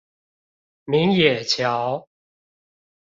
[0.85, 2.07] 明野橋